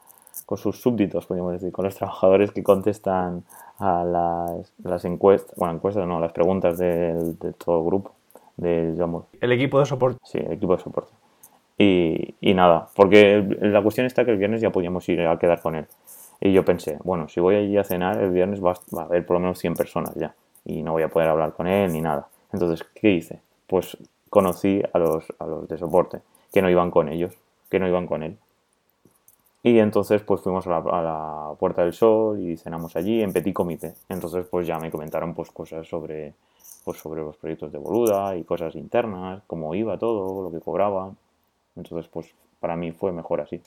con 0.45 0.57
sus 0.57 0.81
súbditos, 0.81 1.25
podríamos 1.25 1.53
decir, 1.53 1.71
con 1.71 1.85
los 1.85 1.95
trabajadores 1.95 2.51
que 2.51 2.63
contestan 2.63 3.43
a 3.77 4.03
las, 4.03 4.73
las 4.83 5.05
encuestas, 5.05 5.55
bueno, 5.55 5.75
encuestas 5.75 6.07
no, 6.07 6.19
las 6.19 6.33
preguntas 6.33 6.77
de, 6.77 7.35
todo 7.63 7.79
el 7.79 7.85
grupo, 7.85 8.11
de 8.57 8.95
El 9.41 9.51
equipo 9.51 9.79
de 9.79 9.85
soporte. 9.85 10.19
Sí, 10.23 10.37
el 10.37 10.53
equipo 10.53 10.75
de 10.75 10.83
soporte. 10.83 11.11
Y, 11.77 12.35
y, 12.41 12.53
nada, 12.53 12.89
porque 12.95 13.41
la 13.61 13.81
cuestión 13.81 14.05
está 14.05 14.25
que 14.25 14.31
el 14.31 14.37
viernes 14.37 14.59
ya 14.59 14.69
podíamos 14.69 15.07
ir 15.07 15.21
a 15.21 15.39
quedar 15.39 15.61
con 15.61 15.75
él. 15.75 15.85
Y 16.41 16.53
yo 16.53 16.63
pensé, 16.63 16.97
bueno, 17.03 17.27
si 17.29 17.39
voy 17.39 17.55
allí 17.55 17.77
a 17.77 17.83
cenar, 17.83 18.21
el 18.21 18.31
viernes 18.31 18.63
va, 18.63 18.73
a 18.97 19.01
haber 19.01 19.25
por 19.25 19.35
lo 19.35 19.41
menos 19.41 19.59
100 19.59 19.75
personas 19.75 20.13
ya. 20.15 20.35
Y 20.65 20.83
no 20.83 20.91
voy 20.91 21.03
a 21.03 21.09
poder 21.09 21.29
hablar 21.29 21.53
con 21.53 21.67
él 21.67 21.91
ni 21.91 22.01
nada. 22.01 22.27
Entonces, 22.51 22.85
¿qué 22.95 23.11
hice? 23.11 23.41
Pues 23.67 23.97
conocí 24.29 24.81
a 24.93 24.99
los, 24.99 25.25
a 25.39 25.45
los 25.45 25.67
de 25.67 25.77
soporte, 25.77 26.19
que 26.51 26.61
no 26.61 26.69
iban 26.69 26.91
con 26.91 27.09
ellos, 27.09 27.33
que 27.69 27.79
no 27.79 27.87
iban 27.87 28.07
con 28.07 28.23
él. 28.23 28.37
Y 29.61 29.77
entonces 29.79 30.21
pues 30.21 30.41
fuimos 30.41 30.65
a 30.67 30.81
la, 30.81 31.53
Puerta 31.59 31.83
del 31.83 31.93
Sol 31.93 32.39
y 32.39 32.55
cenamos 32.55 32.95
allí 32.95 33.21
en 33.21 33.33
Petit 33.33 33.53
Comité. 33.53 33.93
Entonces 34.07 34.45
pues 34.49 34.65
ya 34.65 34.79
me 34.79 34.89
comentaron 34.89 35.33
pues 35.33 35.51
cosas 35.51 35.87
sobre, 35.87 36.33
pues, 36.83 36.97
sobre 36.99 37.21
los 37.21 37.35
proyectos 37.37 37.71
de 37.71 37.77
Boluda 37.77 38.37
y 38.37 38.43
cosas 38.43 38.75
internas, 38.75 39.43
cómo 39.47 39.75
iba 39.75 39.97
todo, 39.97 40.41
lo 40.41 40.51
que 40.51 40.63
cobraba. 40.63 41.11
Entonces 41.75 42.09
pues 42.09 42.33
para 42.59 42.75
mí 42.75 42.91
fue 42.91 43.11
mejor 43.11 43.41
así. 43.41 43.61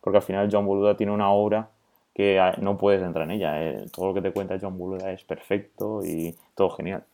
Porque 0.00 0.18
al 0.18 0.22
final 0.22 0.48
John 0.50 0.66
Boluda 0.66 0.96
tiene 0.96 1.12
una 1.12 1.30
obra 1.30 1.68
que 2.14 2.38
ah, 2.38 2.54
no 2.60 2.78
puedes 2.78 3.02
entrar 3.02 3.24
en 3.24 3.32
ella. 3.32 3.62
Eh. 3.62 3.86
Todo 3.92 4.08
lo 4.08 4.14
que 4.14 4.22
te 4.22 4.32
cuenta 4.32 4.58
John 4.60 4.78
Boluda 4.78 5.12
es 5.12 5.24
perfecto 5.24 6.00
y 6.04 6.34
todo 6.54 6.70
genial. 6.70 7.04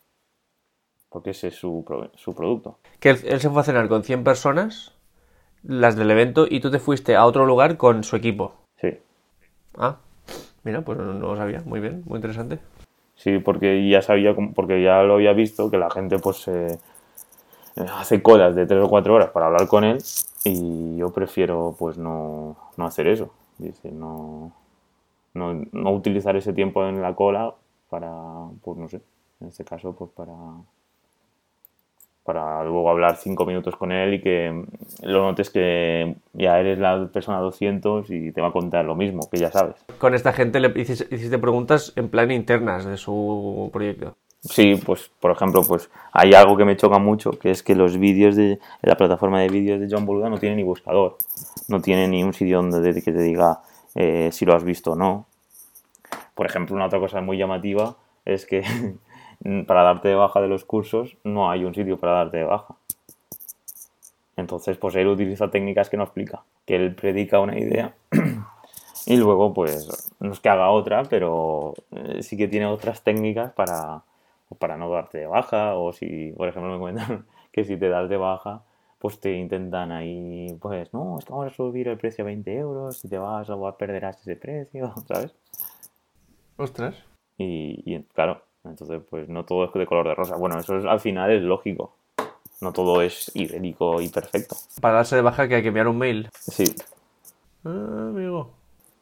Porque 1.08 1.30
ese 1.30 1.48
es 1.48 1.56
su, 1.56 1.84
su 2.14 2.34
producto. 2.34 2.78
¿Que 3.00 3.10
él, 3.10 3.40
se 3.40 3.50
fue 3.50 3.60
a 3.60 3.64
cenar 3.64 3.88
con 3.88 4.04
100 4.04 4.22
personas? 4.22 4.94
Las 5.62 5.96
del 5.96 6.10
evento 6.10 6.46
y 6.48 6.60
tú 6.60 6.70
te 6.70 6.78
fuiste 6.78 7.16
a 7.16 7.24
otro 7.26 7.46
lugar 7.46 7.76
con 7.76 8.04
su 8.04 8.16
equipo. 8.16 8.54
Sí. 8.80 8.98
Ah, 9.76 9.96
mira, 10.64 10.82
pues 10.82 10.98
no, 10.98 11.12
lo 11.12 11.36
sabía. 11.36 11.62
Muy 11.64 11.80
bien, 11.80 12.02
muy 12.06 12.16
interesante. 12.16 12.58
Sí, 13.14 13.38
porque 13.38 13.88
ya 13.88 14.02
sabía, 14.02 14.34
porque 14.54 14.82
ya 14.82 15.02
lo 15.02 15.14
había 15.14 15.32
visto, 15.32 15.70
que 15.70 15.78
la 15.78 15.90
gente 15.90 16.18
pues 16.18 16.48
hace 17.76 18.22
colas 18.22 18.54
de 18.54 18.66
3 18.66 18.82
o 18.82 18.88
4 18.88 19.14
horas 19.14 19.30
para 19.30 19.46
hablar 19.46 19.68
con 19.68 19.84
él 19.84 20.02
y 20.44 20.96
yo 20.96 21.10
prefiero 21.10 21.76
pues 21.78 21.98
no, 21.98 22.56
no 22.76 22.86
hacer 22.86 23.06
eso. 23.06 23.32
Dice, 23.58 23.90
no, 23.90 24.52
no, 25.34 25.62
no 25.72 25.92
utilizar 25.92 26.34
ese 26.36 26.52
tiempo 26.52 26.86
en 26.86 27.02
la 27.02 27.14
cola 27.14 27.54
para, 27.90 28.10
pues 28.62 28.78
no 28.78 28.88
sé, 28.88 29.02
en 29.40 29.48
este 29.48 29.64
caso, 29.64 29.94
pues 29.94 30.10
para 30.12 30.32
para 32.24 32.62
luego 32.64 32.90
hablar 32.90 33.16
cinco 33.16 33.46
minutos 33.46 33.76
con 33.76 33.92
él 33.92 34.14
y 34.14 34.20
que 34.20 34.64
lo 35.02 35.22
notes 35.22 35.50
que 35.50 36.16
ya 36.32 36.58
eres 36.58 36.78
la 36.78 37.08
persona 37.12 37.38
200 37.38 38.10
y 38.10 38.32
te 38.32 38.40
va 38.40 38.48
a 38.48 38.52
contar 38.52 38.84
lo 38.84 38.94
mismo, 38.94 39.28
que 39.30 39.38
ya 39.38 39.50
sabes. 39.50 39.76
Con 39.98 40.14
esta 40.14 40.32
gente 40.32 40.60
le 40.60 40.72
hiciste, 40.80 41.38
preguntas 41.38 41.92
en 41.96 42.08
plan 42.08 42.30
internas 42.30 42.84
de 42.84 42.96
su 42.96 43.70
proyecto. 43.72 44.16
Sí, 44.42 44.80
pues 44.84 45.10
por 45.20 45.32
ejemplo, 45.32 45.62
pues 45.66 45.90
hay 46.12 46.32
algo 46.32 46.56
que 46.56 46.64
me 46.64 46.76
choca 46.76 46.98
mucho, 46.98 47.32
que 47.32 47.50
es 47.50 47.62
que 47.62 47.74
los 47.74 47.98
vídeos 47.98 48.36
de 48.36 48.58
la 48.82 48.96
plataforma 48.96 49.40
de 49.40 49.48
vídeos 49.48 49.80
de 49.80 49.88
John 49.90 50.06
Boluda 50.06 50.30
no 50.30 50.38
tienen 50.38 50.56
ni 50.56 50.62
buscador, 50.62 51.18
no 51.68 51.80
tiene 51.80 52.08
ni 52.08 52.22
un 52.22 52.32
sitio 52.32 52.62
donde 52.62 53.02
que 53.02 53.12
te 53.12 53.22
diga 53.22 53.60
eh, 53.94 54.30
si 54.32 54.46
lo 54.46 54.54
has 54.54 54.64
visto 54.64 54.92
o 54.92 54.96
no. 54.96 55.26
Por 56.34 56.46
ejemplo, 56.46 56.74
una 56.74 56.86
otra 56.86 57.00
cosa 57.00 57.20
muy 57.20 57.36
llamativa 57.36 57.96
es 58.24 58.46
que 58.46 58.62
para 59.66 59.82
darte 59.82 60.08
de 60.08 60.14
baja 60.14 60.40
de 60.40 60.48
los 60.48 60.64
cursos 60.64 61.16
no 61.24 61.50
hay 61.50 61.64
un 61.64 61.74
sitio 61.74 61.98
para 61.98 62.12
darte 62.12 62.38
de 62.38 62.44
baja. 62.44 62.74
Entonces, 64.36 64.76
pues 64.78 64.94
él 64.96 65.06
utiliza 65.08 65.50
técnicas 65.50 65.90
que 65.90 65.96
no 65.96 66.04
explica, 66.04 66.42
que 66.66 66.76
él 66.76 66.94
predica 66.94 67.40
una 67.40 67.58
idea 67.58 67.94
y 69.06 69.16
luego, 69.16 69.52
pues, 69.52 70.12
no 70.18 70.32
es 70.32 70.40
que 70.40 70.48
haga 70.48 70.70
otra, 70.70 71.02
pero 71.04 71.74
eh, 71.92 72.22
sí 72.22 72.36
que 72.36 72.48
tiene 72.48 72.66
otras 72.66 73.02
técnicas 73.02 73.52
para, 73.52 74.02
para 74.58 74.76
no 74.76 74.90
darte 74.90 75.18
de 75.18 75.26
baja 75.26 75.74
o 75.74 75.92
si, 75.92 76.32
por 76.36 76.48
ejemplo, 76.48 76.72
me 76.72 76.78
comentan 76.78 77.26
que 77.52 77.64
si 77.64 77.76
te 77.76 77.88
das 77.88 78.08
de 78.08 78.16
baja, 78.16 78.62
pues 78.98 79.18
te 79.20 79.34
intentan 79.34 79.92
ahí, 79.92 80.56
pues, 80.60 80.92
no, 80.92 81.18
es 81.18 81.24
que 81.24 81.32
vamos 81.32 81.52
a 81.52 81.54
subir 81.54 81.88
el 81.88 81.98
precio 81.98 82.24
a 82.24 82.26
20 82.26 82.54
euros, 82.56 82.98
si 82.98 83.08
te 83.08 83.18
vas 83.18 83.48
o 83.50 83.76
perderás 83.76 84.20
ese 84.20 84.36
precio, 84.36 84.92
¿sabes? 85.08 85.34
Ostras. 86.56 86.94
Y, 87.38 87.82
y 87.86 88.02
claro, 88.12 88.42
entonces, 88.64 89.02
pues 89.08 89.28
no 89.28 89.44
todo 89.44 89.64
es 89.64 89.72
de 89.72 89.86
color 89.86 90.08
de 90.08 90.14
rosa. 90.14 90.36
Bueno, 90.36 90.58
eso 90.58 90.74
al 90.74 91.00
final 91.00 91.30
es 91.30 91.42
lógico. 91.42 91.94
No 92.60 92.72
todo 92.72 93.00
es 93.00 93.30
idéntico 93.34 94.00
y 94.02 94.08
perfecto. 94.08 94.56
Para 94.80 94.96
darse 94.96 95.16
de 95.16 95.22
baja 95.22 95.48
que 95.48 95.56
hay 95.56 95.62
que 95.62 95.68
enviar 95.68 95.88
un 95.88 95.98
mail. 95.98 96.28
Sí. 96.34 96.64
Ah, 97.64 98.08
amigo. 98.10 98.50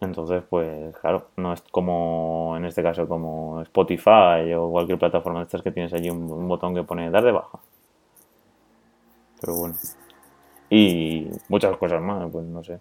Entonces, 0.00 0.44
pues 0.48 0.96
claro, 0.98 1.28
no 1.36 1.52
es 1.52 1.62
como 1.72 2.54
en 2.56 2.64
este 2.66 2.84
caso 2.84 3.08
como 3.08 3.60
Spotify 3.62 4.52
o 4.56 4.70
cualquier 4.70 4.98
plataforma 4.98 5.40
de 5.40 5.46
estas 5.46 5.62
que 5.62 5.72
tienes 5.72 5.92
allí 5.92 6.08
un, 6.08 6.46
botón 6.46 6.74
que 6.74 6.84
pone 6.84 7.10
dar 7.10 7.24
de 7.24 7.32
baja. 7.32 7.58
Pero 9.40 9.56
bueno. 9.56 9.74
Y 10.70 11.28
muchas 11.48 11.76
cosas 11.78 12.00
más, 12.00 12.30
pues 12.30 12.44
no 12.46 12.62
sé. 12.62 12.78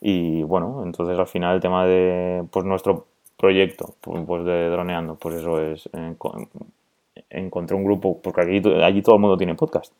Y 0.00 0.42
bueno, 0.44 0.82
entonces 0.82 1.18
al 1.18 1.26
final 1.26 1.56
el 1.56 1.60
tema 1.60 1.84
de 1.84 2.46
pues 2.50 2.64
nuestro 2.64 3.06
proyecto 3.40 3.94
pues 4.00 4.44
de 4.44 4.68
droneando, 4.68 5.14
pues 5.16 5.36
eso 5.36 5.60
es, 5.60 5.88
encontré 7.30 7.76
un 7.76 7.84
grupo, 7.84 8.20
porque 8.22 8.42
aquí, 8.42 8.62
allí 8.82 9.02
todo 9.02 9.14
el 9.16 9.20
mundo 9.20 9.36
tiene 9.36 9.54
podcast. 9.54 9.92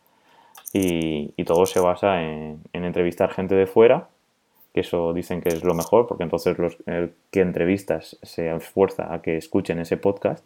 Y, 0.72 1.32
todo 1.44 1.66
se 1.66 1.80
basa 1.80 2.22
en, 2.22 2.60
entrevistar 2.72 3.30
gente 3.32 3.54
de 3.54 3.66
fuera, 3.66 4.08
que 4.72 4.80
eso 4.80 5.12
dicen 5.12 5.40
que 5.40 5.48
es 5.48 5.64
lo 5.64 5.74
mejor, 5.74 6.06
porque 6.06 6.22
entonces 6.22 6.58
los 6.58 6.76
el 6.86 7.12
que 7.32 7.40
entrevistas 7.40 8.18
se 8.22 8.54
esfuerza 8.54 9.12
a 9.12 9.20
que 9.22 9.36
escuchen 9.36 9.80
ese 9.80 9.96
podcast. 9.96 10.44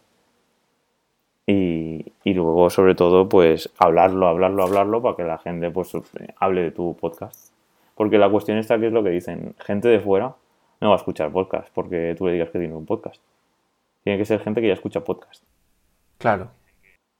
Y, 1.45 2.11
y, 2.23 2.33
luego, 2.33 2.71
sobre 2.71 2.95
todo, 2.95 3.29
pues 3.29 3.69
hablarlo, 3.77 4.27
hablarlo, 4.27 4.63
hablarlo 4.63 5.01
para 5.03 5.15
que 5.15 5.23
la 5.23 5.37
gente 5.37 5.69
pues 5.69 5.91
hable 6.39 6.61
de 6.63 6.71
tu 6.71 6.95
podcast. 6.95 7.51
Porque 7.93 8.17
la 8.17 8.29
cuestión 8.29 8.57
está 8.57 8.79
que 8.79 8.87
es 8.87 8.93
lo 8.93 9.03
que 9.03 9.11
dicen, 9.11 9.53
gente 9.59 9.89
de 9.89 9.99
fuera 9.99 10.33
no 10.81 10.89
va 10.89 10.95
a 10.95 10.97
escuchar 10.97 11.31
podcast 11.31 11.69
porque 11.73 12.15
tú 12.17 12.25
le 12.25 12.33
digas 12.33 12.49
que 12.49 12.59
tiene 12.59 12.75
un 12.75 12.85
podcast. 12.85 13.21
Tiene 14.03 14.19
que 14.19 14.25
ser 14.25 14.39
gente 14.39 14.61
que 14.61 14.67
ya 14.67 14.73
escucha 14.73 15.03
podcast. 15.03 15.43
Claro. 16.17 16.49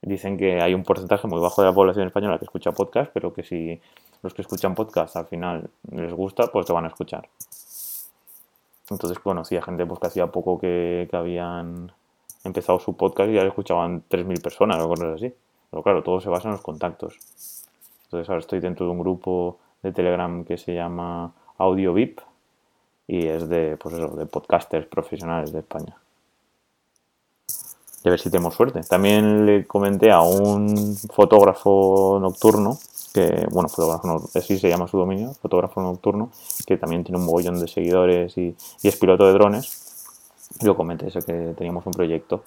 Dicen 0.02 0.38
que 0.38 0.62
hay 0.62 0.74
un 0.74 0.84
porcentaje 0.84 1.28
muy 1.28 1.40
bajo 1.42 1.62
de 1.62 1.70
la 1.70 1.74
población 1.74 2.06
española 2.06 2.38
que 2.38 2.46
escucha 2.46 2.72
podcast, 2.72 3.12
pero 3.12 3.34
que 3.34 3.44
si 3.44 3.82
los 4.22 4.34
que 4.34 4.44
escuchan 4.44 4.76
podcast 4.76 5.16
al 5.16 5.26
final 5.26 5.70
les 5.92 6.14
gusta, 6.14 6.48
pues 6.48 6.66
te 6.66 6.74
van 6.74 6.86
a 6.86 6.90
escuchar. 6.90 7.28
Entonces 8.90 9.18
conocía 9.20 9.62
gente 9.62 9.86
pues, 9.86 10.00
que 10.00 10.08
hacía 10.08 10.28
poco 10.28 10.60
que, 10.60 11.10
habían 11.12 11.92
empezado 12.44 12.80
su 12.80 12.96
podcast 12.96 13.32
y 13.32 13.34
ya 13.34 13.42
le 13.42 13.48
escuchaban 13.48 14.04
3.000 14.08 14.42
personas 14.42 14.78
o 14.80 14.88
cosas 14.88 15.16
así. 15.16 15.34
Pero 15.72 15.82
claro, 15.82 16.04
todo 16.04 16.22
se 16.22 16.30
basa 16.30 16.50
en 16.50 16.54
los 16.54 16.62
contactos. 16.62 17.18
Entonces 18.04 18.30
ahora 18.30 18.40
estoy 18.40 18.60
dentro 18.60 18.86
de 18.86 18.92
un 18.92 19.00
grupo 19.00 19.58
de 19.82 19.92
Telegram 19.92 20.44
que 20.46 20.58
se 20.58 20.76
llama 20.76 21.34
Audio 21.58 21.94
VIP, 21.94 22.20
y 23.08 23.28
es 23.28 23.48
de, 23.50 23.78
pues 23.78 23.96
eso, 23.96 24.08
de 24.16 24.26
podcasters 24.26 24.88
profesionales 24.88 25.52
de 25.52 25.60
España. 25.60 25.98
Y 28.04 28.08
a 28.08 28.12
ver 28.12 28.20
si 28.20 28.30
tenemos 28.30 28.54
suerte. 28.54 28.82
También 28.82 29.46
le 29.46 29.66
comenté 29.66 30.12
a 30.12 30.22
un 30.22 30.96
fotógrafo 31.12 32.20
nocturno, 32.22 32.78
que, 33.14 33.48
bueno, 33.52 33.68
fotógrafo, 33.70 34.30
así 34.36 34.60
se 34.60 34.70
llama 34.70 34.88
su 34.88 34.98
dominio, 34.98 35.34
fotógrafo 35.34 35.82
nocturno, 35.82 36.30
que 36.68 36.78
también 36.78 37.04
tiene 37.04 37.18
un 37.18 37.26
mogollón 37.26 37.60
de 37.60 37.68
seguidores 37.68 38.38
y, 38.38 38.56
es 38.84 38.96
piloto 38.98 39.26
de 39.26 39.34
drones. 39.34 39.82
Y 40.62 40.66
lo 40.66 40.76
comenté, 40.76 41.08
ese 41.08 41.22
que 41.24 41.54
teníamos 41.58 41.86
un 41.86 41.94
proyecto. 41.94 42.44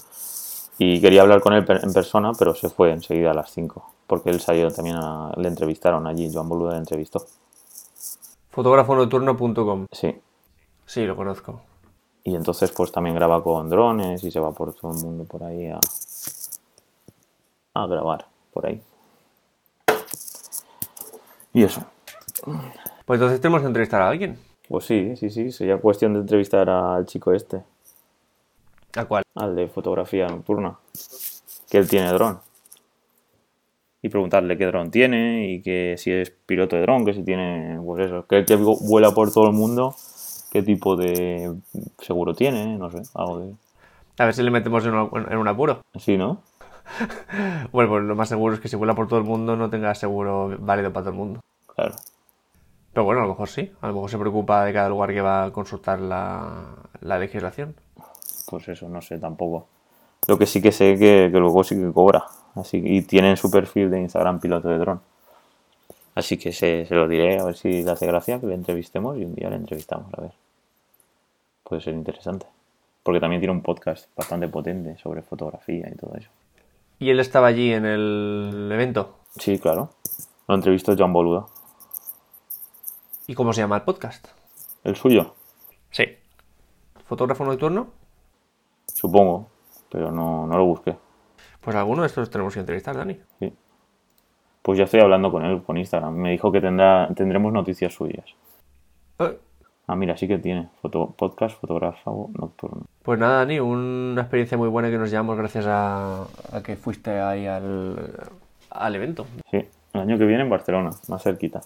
Y 0.79 1.01
quería 1.01 1.23
hablar 1.23 1.41
con 1.41 1.55
él 1.55 1.65
en 1.69 1.93
persona, 1.93 2.33
pero 2.39 2.55
se 2.55 2.69
fue 2.69 2.93
enseguida 2.93 3.33
a 3.33 3.35
las 3.35 3.51
5, 3.51 3.95
porque 4.07 4.31
él 4.31 4.41
salió 4.41 4.71
también, 4.71 4.97
a, 4.97 5.33
le 5.37 5.49
entrevistaron 5.49 6.07
allí, 6.07 6.31
Joan 6.33 6.49
Boluda 6.49 6.73
le 6.73 6.79
entrevistó. 6.79 7.27
Fotógrafonocturno.com. 8.51 9.87
Sí, 9.91 10.15
Sí, 10.89 11.05
lo 11.05 11.15
conozco. 11.15 11.61
Y 12.25 12.35
entonces 12.35 12.73
pues 12.73 12.91
también 12.91 13.15
graba 13.15 13.43
con 13.45 13.69
drones 13.69 14.25
y 14.25 14.31
se 14.31 14.41
va 14.41 14.53
por 14.53 14.73
todo 14.75 14.93
el 14.93 15.05
mundo 15.05 15.25
por 15.25 15.45
ahí 15.45 15.67
a, 15.67 15.79
a 17.75 17.87
grabar 17.87 18.25
por 18.55 18.67
ahí. 18.67 18.81
Y 21.53 21.63
eso. 21.63 21.83
Pues 23.05 23.21
entonces 23.21 23.39
tenemos 23.39 23.61
que 23.61 23.67
entrevistar 23.67 24.01
a 24.01 24.09
alguien. 24.09 24.39
Pues 24.67 24.87
sí, 24.87 25.15
sí, 25.17 25.29
sí. 25.29 25.53
Sería 25.53 25.77
cuestión 25.77 26.15
de 26.15 26.21
entrevistar 26.21 26.71
al 26.71 27.05
chico 27.05 27.35
este. 27.35 27.63
¿A 28.97 29.05
cuál? 29.05 29.25
Al 29.35 29.55
de 29.57 29.69
fotografía 29.69 30.27
nocturna. 30.27 30.79
Que 31.69 31.77
él 31.77 31.87
tiene 31.87 32.11
dron. 32.13 32.41
Y 34.01 34.09
preguntarle 34.09 34.57
qué 34.57 34.65
dron 34.65 34.91
tiene 34.91 35.51
y 35.51 35.61
que 35.61 35.97
si 35.99 36.13
es 36.13 36.31
piloto 36.31 36.77
de 36.77 36.83
dron, 36.83 37.05
que 37.05 37.13
si 37.13 37.23
tiene, 37.23 37.79
pues 37.85 38.07
eso, 38.07 38.27
que 38.27 38.39
él 38.39 38.47
que 38.47 38.57
vuela 38.57 39.11
por 39.11 39.31
todo 39.31 39.49
el 39.49 39.53
mundo 39.53 39.95
qué 40.51 40.63
tipo 40.63 40.97
de 40.97 41.55
seguro 41.99 42.35
tiene, 42.35 42.77
no 42.77 42.91
sé, 42.91 43.03
algo 43.15 43.41
de... 43.41 43.55
A 44.19 44.25
ver 44.25 44.35
si 44.35 44.43
le 44.43 44.51
metemos 44.51 44.85
en, 44.85 44.95
un 44.95 45.49
apuro. 45.49 45.83
Sí, 45.97 46.17
¿no? 46.17 46.43
bueno, 47.73 47.91
pues 47.91 48.05
lo 48.05 48.17
más 48.17 48.29
seguro 48.29 48.55
es 48.55 48.61
que 48.61 48.69
si 48.69 48.77
vuela 48.77 48.95
por 48.95 49.07
todo 49.07 49.21
el 49.21 49.25
mundo 49.25 49.57
no 49.57 49.71
tenga 49.71 49.95
seguro 49.95 50.57
válido 50.59 50.93
para 50.93 51.05
todo 51.05 51.13
el 51.13 51.19
mundo. 51.19 51.41
Claro. 51.75 51.95
Pero 52.93 53.05
bueno, 53.05 53.21
a 53.21 53.25
lo 53.25 53.29
mejor 53.31 53.49
sí. 53.49 53.71
A 53.81 53.87
lo 53.89 53.95
mejor 53.95 54.11
se 54.11 54.19
preocupa 54.19 54.65
de 54.65 54.73
cada 54.73 54.89
lugar 54.89 55.13
que 55.13 55.21
va 55.21 55.45
a 55.45 55.53
consultar 55.53 56.01
la, 56.01 56.65
legislación. 57.01 57.77
Pues 58.49 58.69
eso, 58.69 58.89
no 58.89 59.01
sé 59.01 59.19
tampoco. 59.19 59.69
Lo 60.27 60.37
que 60.37 60.47
sí 60.47 60.61
que 60.61 60.73
sé 60.73 60.99
que, 60.99 61.29
que 61.31 61.39
luego 61.39 61.63
sí 61.63 61.77
que 61.77 61.93
cobra. 61.93 62.25
Así, 62.57 62.83
y 62.85 63.03
tiene 63.03 63.31
en 63.31 63.37
su 63.37 63.51
perfil 63.51 63.89
de 63.91 64.01
Instagram 64.01 64.41
piloto 64.41 64.69
de 64.69 64.79
dron. 64.79 65.01
Así 66.19 66.37
que 66.37 66.51
se, 66.51 66.85
lo 66.91 67.07
diré 67.07 67.39
a 67.39 67.45
ver 67.45 67.57
si 67.57 67.85
le 67.85 67.93
hace 67.93 68.05
gracia 68.05 68.41
que 68.41 68.47
le 68.49 68.55
entrevistemos 68.55 69.17
y 69.17 69.25
un 69.25 69.37
día 69.37 69.51
le 69.51 69.55
entrevistamos, 69.55 70.13
a 70.15 70.23
ver. 70.23 70.33
Puede 71.63 71.81
ser 71.81 71.95
interesante. 71.95 72.45
Porque 73.05 73.21
también 73.21 73.41
tiene 73.41 73.53
un 73.53 73.63
podcast 73.63 74.09
bastante 74.17 74.49
potente 74.49 74.99
sobre 74.99 75.23
fotografía 75.23 75.89
y 75.89 75.95
todo 75.95 76.17
eso. 76.17 76.29
¿Y 76.99 77.11
él 77.11 77.21
estaba 77.21 77.47
allí 77.47 77.73
en 77.73 77.87
el 77.87 78.69
evento? 78.73 79.19
Sí, 79.39 79.61
claro. 79.61 79.91
Lo 80.49 80.57
entrevistó 80.57 80.97
John 80.99 81.13
Boluda. 81.13 81.47
¿Y 83.29 83.35
cómo 83.35 83.53
se 83.53 83.61
llama 83.61 83.77
el 83.77 83.83
podcast? 83.83 84.27
¿El 84.83 84.97
suyo? 84.97 85.37
Sí. 85.93 86.05
¿Fotógrafo 87.07 87.45
nocturno? 87.45 87.93
Supongo, 88.93 89.47
pero 89.89 90.11
no, 90.11 90.49
no 90.49 90.59
lo 90.59 90.65
busqué. 90.65 90.97
Pues 91.61 91.77
alguno 91.77 92.03
de 92.03 92.09
estos 92.09 92.29
tenemos 92.29 92.55
que 92.55 92.59
entrevistar, 92.59 92.97
Dani. 92.97 93.21
Sí. 93.39 93.53
Pues 94.69 94.77
ya 94.77 94.85
estoy 94.85 95.01
hablando 95.01 95.33
con 95.33 95.47
él 95.47 95.63
con 95.63 95.79
Instagram. 95.79 96.15
Me 96.15 96.33
dijo 96.33 96.53
que 96.53 96.61
tendrá, 96.61 97.09
tendremos 97.17 97.51
noticias 97.55 97.91
suyas. 97.91 98.27
Eh. 99.19 99.39
Ah, 99.87 99.97
mira, 99.97 100.15
sí 100.15 100.29
que 100.29 100.37
tiene. 100.37 100.69
Foto, 100.83 101.15
podcast 101.17 101.59
fotógrafo 101.59 102.29
nocturno. 102.39 102.83
Pues 103.03 103.19
nada, 103.19 103.39
Dani, 103.39 103.61
una 103.61 104.21
experiencia 104.21 104.59
muy 104.59 104.69
buena 104.69 104.91
que 104.91 104.99
nos 104.99 105.11
llevamos 105.11 105.39
gracias 105.39 105.65
a, 105.67 106.27
que 106.63 106.77
fuiste 106.77 107.19
ahí 107.19 107.47
al, 107.47 107.97
al 108.69 108.95
evento. 108.95 109.25
Sí, 109.51 109.65
el 109.95 110.01
año 110.03 110.19
que 110.19 110.27
viene 110.27 110.43
en 110.43 110.51
Barcelona, 110.51 110.91
más 111.09 111.23
cerquita. 111.23 111.63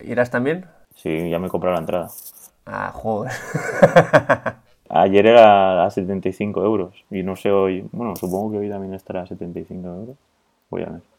¿Irás 0.00 0.30
también? 0.30 0.66
Sí, 0.96 1.30
ya 1.30 1.38
me 1.38 1.48
compré 1.48 1.72
la 1.72 1.78
entrada. 1.78 2.10
Ah, 2.66 2.90
joder. 2.92 3.32
Ayer 4.90 5.28
era 5.28 5.86
a 5.86 5.90
75 5.90 6.62
euros 6.62 7.04
y 7.10 7.22
no 7.22 7.36
sé 7.36 7.50
hoy, 7.50 7.88
bueno, 7.90 8.16
supongo 8.16 8.50
que 8.50 8.58
hoy 8.58 8.68
también 8.68 8.92
estará 8.92 9.22
a 9.22 9.26
75 9.26 9.88
euros. 9.88 10.16
Voy 10.68 10.82
a 10.82 10.90
ver. 10.90 11.15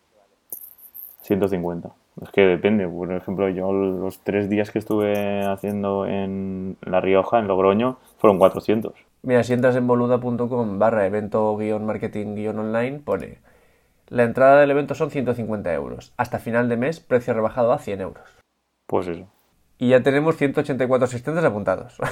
150. 1.27 1.89
Es 2.23 2.29
que 2.31 2.41
depende. 2.41 2.87
Por 2.87 3.11
ejemplo, 3.13 3.47
yo 3.49 3.71
los 3.71 4.19
tres 4.19 4.49
días 4.49 4.71
que 4.71 4.79
estuve 4.79 5.41
haciendo 5.45 6.05
en 6.05 6.77
La 6.81 6.99
Rioja, 6.99 7.39
en 7.39 7.47
Logroño, 7.47 7.97
fueron 8.17 8.39
400. 8.39 8.93
Mira, 9.21 9.43
si 9.43 9.53
entras 9.53 9.75
en 9.75 9.87
boluda.com 9.87 10.79
barra 10.79 11.05
evento 11.05 11.55
guion 11.57 11.85
marketing 11.85 12.35
guion 12.35 12.59
online, 12.59 12.99
pone 12.99 13.39
la 14.09 14.23
entrada 14.23 14.61
del 14.61 14.71
evento 14.71 14.95
son 14.95 15.11
150 15.11 15.73
euros. 15.73 16.13
Hasta 16.15 16.39
final 16.39 16.69
de 16.69 16.77
mes, 16.77 17.01
precio 17.01 17.33
rebajado 17.33 17.73
a 17.73 17.79
100 17.79 18.01
euros. 18.01 18.23
Pues 18.85 19.07
eso. 19.07 19.27
Y 19.77 19.89
ya 19.89 20.01
tenemos 20.01 20.37
184 20.37 21.05
asistentes 21.05 21.43
apuntados. 21.43 21.97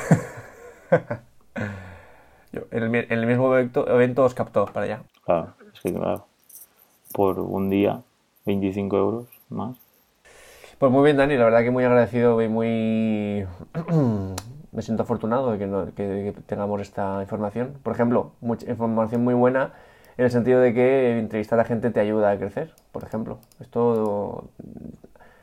Yo, 2.52 2.64
en, 2.72 2.84
el, 2.84 2.96
en, 2.96 3.12
el, 3.12 3.26
mismo 3.26 3.54
evento, 3.54 3.88
evento 3.90 4.26
os 4.26 4.34
captó 4.34 4.66
para 4.66 4.86
allá. 4.86 5.04
Claro, 5.24 5.54
es 5.74 5.80
que 5.80 5.94
claro. 5.94 6.28
Por 7.14 7.40
un 7.40 7.70
día, 7.70 8.02
25 8.46 8.98
euros 8.98 9.26
más. 9.50 9.78
Pues 10.78 10.92
muy 10.92 11.04
bien, 11.04 11.18
Dani, 11.18 11.38
la 11.38 11.46
verdad 11.46 11.64
que 11.64 11.72
muy 11.72 11.84
agradecido 11.84 12.42
y 12.42 12.50
muy... 12.50 13.46
me 14.72 14.82
siento 14.82 15.04
afortunado 15.04 15.52
de 15.52 15.58
que, 15.58 15.68
no, 15.68 15.94
que, 15.96 16.34
tengamos 16.46 16.82
esta 16.82 17.22
información. 17.22 17.76
Por 17.82 17.94
ejemplo, 17.94 18.34
mucha 18.42 18.70
información 18.70 19.24
muy 19.24 19.34
buena 19.34 19.74
en 20.18 20.26
el 20.26 20.32
sentido 20.32 20.60
de 20.60 20.74
que 20.74 21.18
entrevistar 21.18 21.60
a 21.60 21.66
gente 21.66 21.92
te 21.92 22.02
ayuda 22.02 22.32
a 22.32 22.38
crecer, 22.38 22.74
por 22.92 23.04
ejemplo. 23.04 23.40
Esto... 23.60 24.50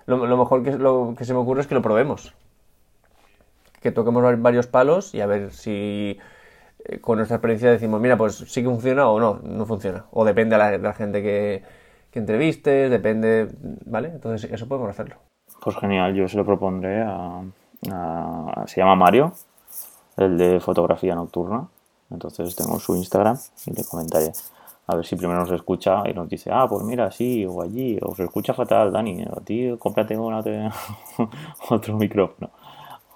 Lo, 0.04 0.36
mejor 0.36 0.62
que, 0.62 0.72
se 1.24 1.32
me 1.32 1.38
ocurre 1.38 1.62
es 1.62 1.66
que 1.66 1.74
lo 1.74 1.82
probemos. 1.82 2.34
Que 3.80 3.90
toquemos 3.90 4.22
varios 4.40 4.66
palos 4.66 5.14
y 5.14 5.20
a 5.22 5.26
ver 5.26 5.52
si 5.52 6.18
eh, 6.84 6.98
con 7.00 7.16
nuestra 7.16 7.36
experiencia 7.36 7.70
decimos, 7.70 8.00
mira, 8.00 8.16
pues 8.16 8.34
sí 8.34 8.62
que 8.62 8.68
funciona 8.68 9.08
o 9.08 9.18
no, 9.18 9.40
no 9.42 9.64
funciona. 9.64 10.04
O 10.10 10.24
depende 10.24 10.58
de 10.58 10.78
la 10.78 10.92
gente 10.92 11.22
que, 11.22 11.62
que 12.12 12.18
entrevistes, 12.18 12.90
depende, 12.90 13.48
¿vale? 13.86 14.08
Entonces 14.08 14.50
eso 14.52 14.68
podemos 14.68 14.90
hacerlo. 14.90 15.16
Pues 15.60 15.76
genial, 15.76 16.14
yo 16.14 16.28
se 16.28 16.36
lo 16.36 16.44
propondré 16.44 17.02
a, 17.02 17.42
a, 17.90 18.64
se 18.66 18.80
llama 18.80 18.94
Mario, 18.94 19.32
el 20.18 20.36
de 20.36 20.60
fotografía 20.60 21.14
nocturna. 21.14 21.66
Entonces 22.10 22.54
tengo 22.54 22.78
su 22.78 22.94
Instagram 22.94 23.38
y 23.66 23.72
le 23.72 23.84
comentaré. 23.84 24.32
A 24.86 24.96
ver 24.96 25.06
si 25.06 25.16
primero 25.16 25.40
nos 25.40 25.50
escucha 25.52 26.02
y 26.08 26.12
nos 26.12 26.28
dice, 26.28 26.50
ah, 26.52 26.66
pues 26.68 26.84
mira, 26.84 27.10
sí, 27.10 27.46
o 27.46 27.62
allí, 27.62 27.98
o 28.02 28.14
se 28.14 28.24
escucha 28.24 28.52
fatal, 28.52 28.92
Dani, 28.92 29.22
a 29.22 29.40
ti 29.40 29.74
cómprate 29.78 30.18
una, 30.18 30.42
otro 31.70 31.96
micrófono, 31.96 32.50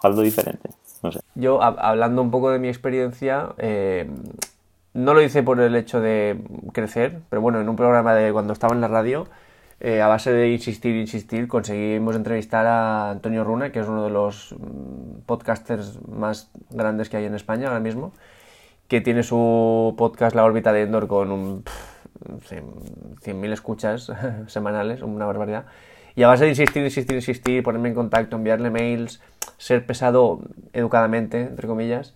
algo 0.02 0.22
diferente, 0.22 0.70
no 1.02 1.12
sé. 1.12 1.20
Yo, 1.34 1.60
hablando 1.60 2.22
un 2.22 2.30
poco 2.30 2.50
de 2.50 2.60
mi 2.60 2.68
experiencia, 2.68 3.52
eh, 3.58 4.08
no 4.96 5.14
lo 5.14 5.22
hice 5.22 5.42
por 5.42 5.60
el 5.60 5.76
hecho 5.76 6.00
de 6.00 6.38
crecer, 6.72 7.20
pero 7.30 7.42
bueno, 7.42 7.60
en 7.60 7.68
un 7.68 7.76
programa 7.76 8.14
de 8.14 8.32
cuando 8.32 8.52
estaba 8.52 8.74
en 8.74 8.80
la 8.80 8.88
radio, 8.88 9.26
eh, 9.80 10.00
a 10.00 10.08
base 10.08 10.32
de 10.32 10.48
insistir, 10.50 10.96
insistir, 10.96 11.48
conseguimos 11.48 12.16
entrevistar 12.16 12.66
a 12.66 13.10
Antonio 13.10 13.44
Runa, 13.44 13.72
que 13.72 13.80
es 13.80 13.88
uno 13.88 14.04
de 14.04 14.10
los 14.10 14.54
mm, 14.58 15.20
podcasters 15.26 16.00
más 16.08 16.50
grandes 16.70 17.08
que 17.08 17.18
hay 17.18 17.26
en 17.26 17.34
España 17.34 17.68
ahora 17.68 17.80
mismo 17.80 18.12
que 18.88 19.00
tiene 19.00 19.22
su 19.22 19.94
podcast 19.98 20.36
La 20.36 20.44
órbita 20.44 20.72
de 20.72 20.82
Endor 20.82 21.08
con 21.08 21.32
un 21.32 21.64
100.000 22.24 23.52
escuchas 23.52 24.12
semanales, 24.46 25.02
una 25.02 25.26
barbaridad. 25.26 25.66
Y 26.14 26.22
a 26.22 26.28
base 26.28 26.44
de 26.44 26.50
insistir, 26.50 26.82
insistir, 26.82 27.16
insistir, 27.16 27.62
ponerme 27.62 27.90
en 27.90 27.94
contacto, 27.94 28.36
enviarle 28.36 28.70
mails, 28.70 29.20
ser 29.58 29.84
pesado 29.84 30.40
educadamente, 30.72 31.42
entre 31.42 31.66
comillas, 31.66 32.14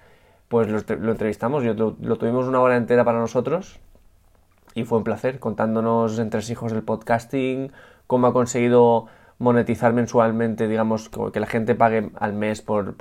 pues 0.50 0.66
lo, 0.66 1.12
entrevistamos. 1.12 1.62
Yo, 1.62 1.74
lo, 1.74 2.16
tuvimos 2.18 2.48
una 2.48 2.60
hora 2.60 2.76
entera 2.76 3.04
para 3.04 3.20
nosotros 3.20 3.78
y 4.74 4.84
fue 4.84 4.98
un 4.98 5.04
placer 5.04 5.38
contándonos 5.38 6.18
entre 6.18 6.40
hijos 6.50 6.72
del 6.72 6.82
podcasting, 6.82 7.70
cómo 8.08 8.26
ha 8.26 8.32
conseguido 8.32 9.06
monetizar 9.38 9.92
mensualmente, 9.92 10.66
digamos, 10.66 11.08
que 11.32 11.38
la 11.38 11.46
gente 11.46 11.76
pague 11.76 12.10
al 12.18 12.32
mes 12.32 12.62
por, 12.62 12.96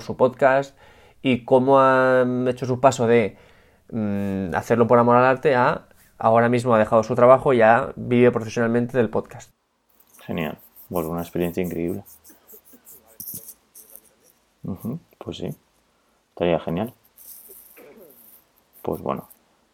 su 0.00 0.16
podcast 0.16 0.78
y 1.20 1.44
cómo 1.44 1.80
han 1.80 2.46
hecho 2.46 2.64
su 2.64 2.78
paso 2.78 3.08
de 3.08 3.36
mm, 3.90 4.54
hacerlo 4.54 4.86
por 4.86 5.00
amor 5.00 5.16
al 5.16 5.24
arte 5.24 5.56
a 5.56 5.88
ahora 6.16 6.48
mismo 6.48 6.76
ha 6.76 6.78
dejado 6.78 7.02
su 7.02 7.16
trabajo 7.16 7.52
y 7.54 7.58
ya 7.58 7.92
vive 7.96 8.30
profesionalmente 8.30 8.96
del 8.96 9.10
podcast. 9.10 9.50
Genial, 10.20 10.58
bueno, 10.88 11.10
una 11.10 11.22
experiencia 11.22 11.60
increíble. 11.60 12.04
pues 15.18 15.38
sí, 15.38 15.56
estaría 16.38 16.60
genial. 16.60 16.92
Pues 18.82 19.02
bueno, 19.02 19.28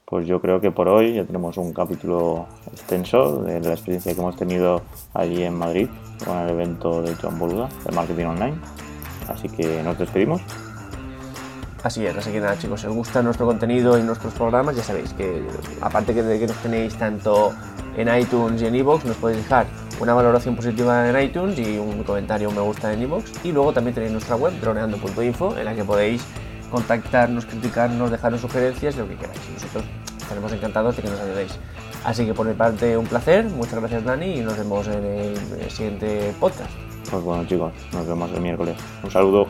pues 0.07 0.27
yo 0.27 0.41
creo 0.41 0.63
que 0.63 0.71
por 0.71 0.89
hoy 0.89 1.13
ya 1.13 1.25
tenemos 1.25 1.59
un 1.59 1.75
capítulo 1.75 2.47
extenso 2.73 3.43
de 3.43 3.61
la 3.61 3.75
experiencia 3.75 4.15
que 4.15 4.21
hemos 4.21 4.37
tenido 4.37 4.81
allí 5.13 5.43
en 5.43 5.55
Madrid 5.55 5.89
con 6.25 6.39
el 6.39 6.49
evento 6.49 7.03
de 7.03 7.15
John 7.17 7.39
Boluda 7.39 7.69
de 7.85 7.93
Marketing 7.93 8.25
Online. 8.25 8.57
Así 9.29 9.51
que 9.51 9.83
nos 9.83 9.99
despedimos. 9.99 10.41
Así 11.83 12.07
es, 12.07 12.17
así 12.17 12.33
que 12.33 12.41
nada 12.41 12.57
chicos, 12.57 12.81
si 12.81 12.87
os 12.87 12.95
gusta 12.95 13.23
nuestro 13.23 13.45
contenido 13.45 13.99
y 13.99 14.03
nuestros 14.03 14.33
programas, 14.33 14.75
ya 14.75 14.83
sabéis 14.83 15.13
que 15.13 15.47
aparte 15.83 16.15
de 16.15 16.39
que 16.39 16.47
nos 16.47 16.57
tenéis 16.63 16.97
tanto 16.97 17.53
en 17.99 18.09
iTunes 18.19 18.63
y 18.63 18.67
en 18.67 18.75
iVoox, 18.77 19.05
nos 19.05 19.17
podéis 19.19 19.43
dejar 19.43 19.67
una 20.01 20.15
valoración 20.15 20.57
positiva 20.57 21.11
en 21.11 21.29
iTunes 21.29 21.59
y 21.59 21.77
un 21.77 22.03
comentario, 22.05 22.51
me 22.51 22.63
gusta 22.63 22.91
en 22.91 23.03
iVoox. 23.03 23.45
Y 23.45 23.53
luego 23.53 23.75
también 23.75 23.95
tenéis 23.95 24.13
nuestra 24.13 24.37
web, 24.37 24.59
droneando.info, 24.63 25.59
en 25.59 25.65
la 25.67 25.75
que 25.75 25.85
podéis 25.85 26.25
contactarnos, 26.71 27.47
criticarnos, 27.47 28.11
dejarnos 28.11 28.41
sugerencias, 28.41 28.97
lo 28.97 29.09
que 29.09 29.17
queráis. 29.17 29.41
Nosotros 29.53 29.85
estaremos 30.21 30.53
encantados 30.53 30.97
de 30.97 31.03
que 31.03 31.09
nos 31.09 31.21
ayudéis. 31.21 31.59
Así 32.05 32.27
que 32.27 32.35
por 32.35 32.47
mi 32.47 32.55
parte 32.55 32.97
un 32.97 33.07
placer, 33.07 33.47
muchas 33.47 33.81
gracias 33.81 34.05
Dani 34.05 34.39
y 34.39 34.41
nos 34.41 34.57
vemos 34.59 34.87
en 34.89 35.05
el 35.05 35.71
siguiente 35.71 36.35
podcast. 36.39 36.71
Pues 37.11 37.23
bueno 37.23 37.47
chicos, 37.47 37.73
nos 37.93 38.07
vemos 38.07 38.31
el 38.33 38.41
miércoles. 38.41 38.77
Un 39.03 39.11
saludo. 39.11 39.47